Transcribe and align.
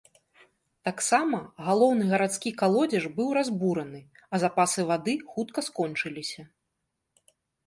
Таксама, 0.87 1.41
галоўны 1.67 2.07
гарадскі 2.13 2.53
калодзеж 2.61 3.05
быў 3.19 3.29
разбураны, 3.39 4.01
а 4.33 4.41
запасы 4.45 4.81
воды 4.89 5.13
хутка 5.35 5.59
скончыліся. 5.69 6.41